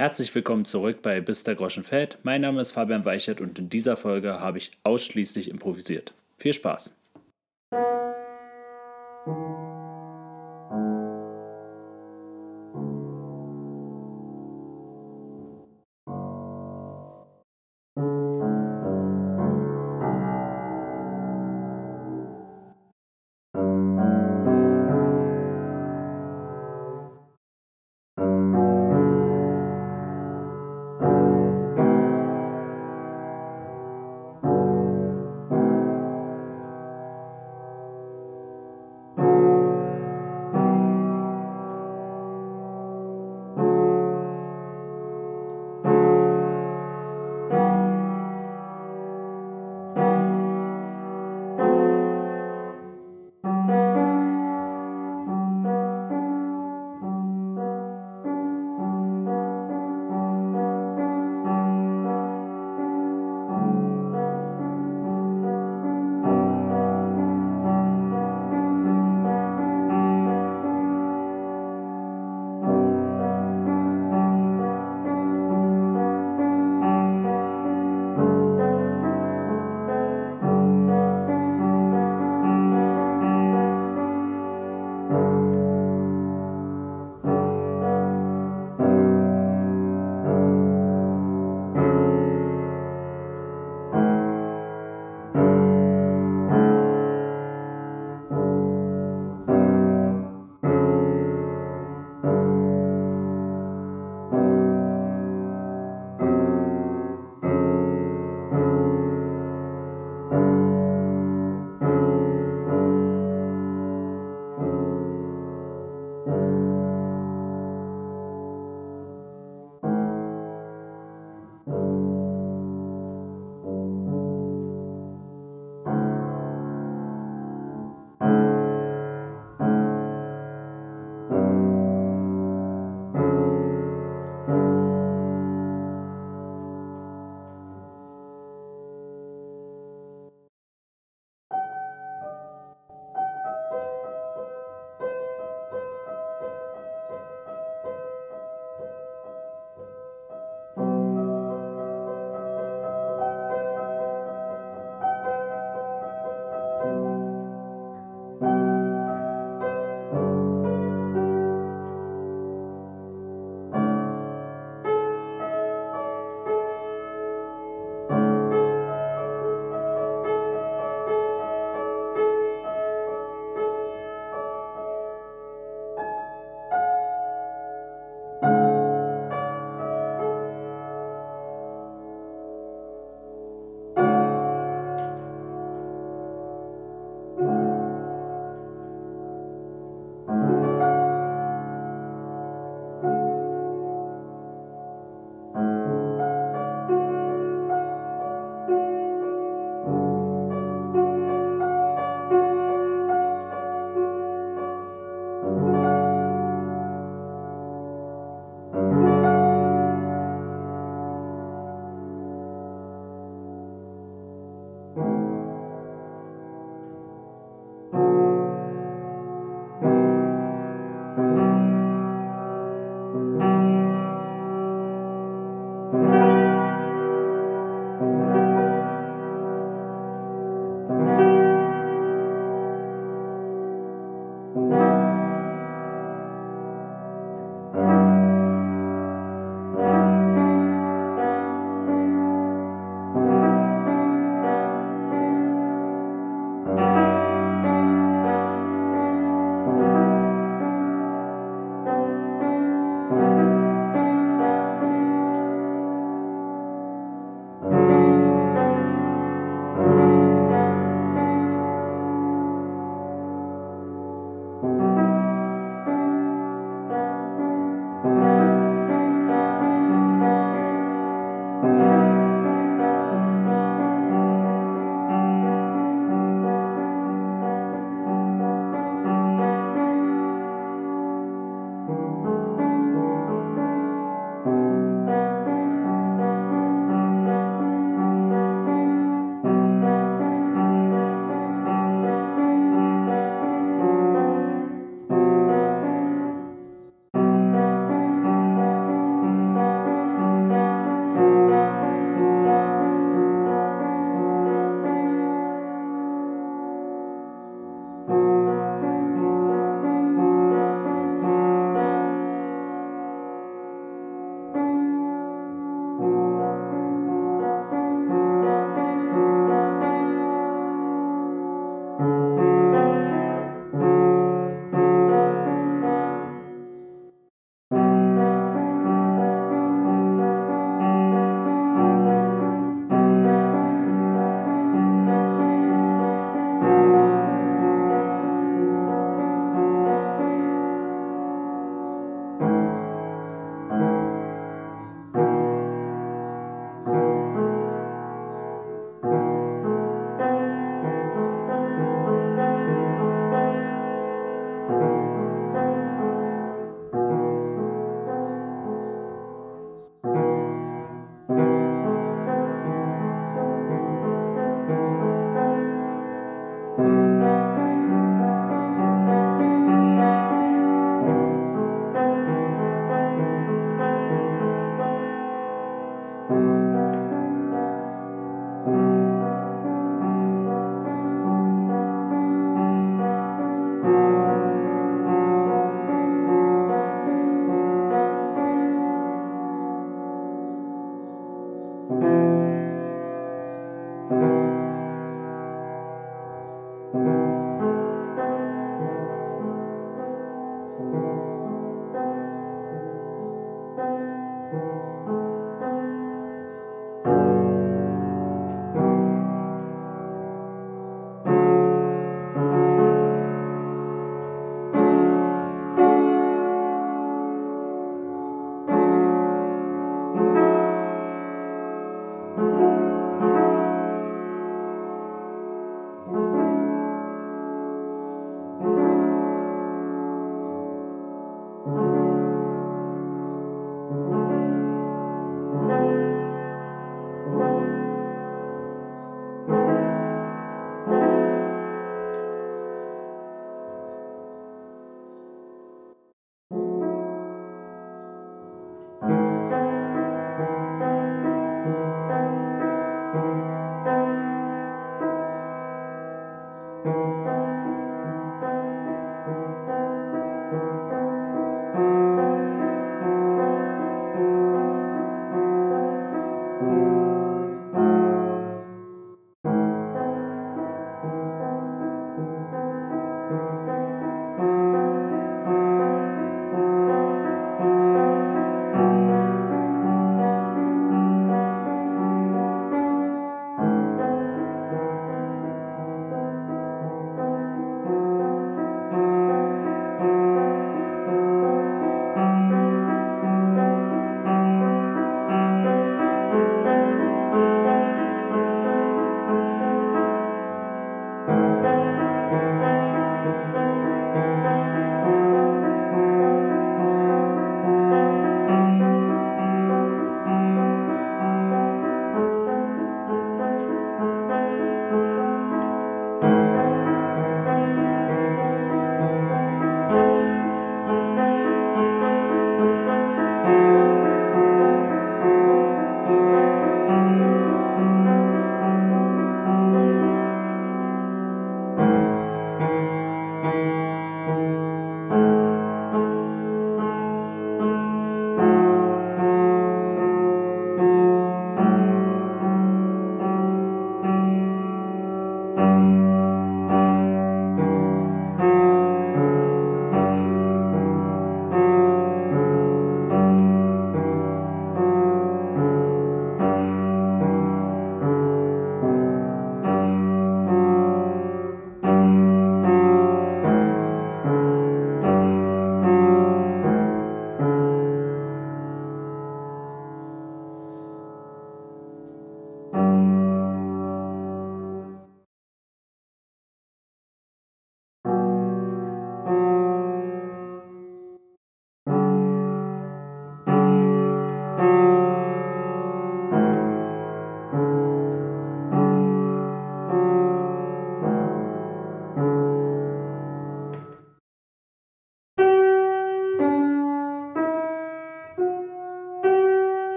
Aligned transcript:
Herzlich 0.00 0.34
willkommen 0.34 0.64
zurück 0.64 1.02
bei 1.02 1.20
Bis 1.20 1.44
der 1.44 1.56
Groschen 1.56 1.84
fällt. 1.84 2.16
Mein 2.22 2.40
Name 2.40 2.62
ist 2.62 2.72
Fabian 2.72 3.04
Weichert 3.04 3.42
und 3.42 3.58
in 3.58 3.68
dieser 3.68 3.98
Folge 3.98 4.40
habe 4.40 4.56
ich 4.56 4.72
ausschließlich 4.82 5.50
improvisiert. 5.50 6.14
Viel 6.38 6.54
Spaß! 6.54 6.96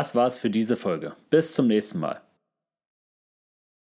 Das 0.00 0.14
war's 0.14 0.38
für 0.38 0.48
diese 0.48 0.76
Folge. 0.76 1.12
Bis 1.28 1.52
zum 1.52 1.66
nächsten 1.66 1.98
Mal. 1.98 2.22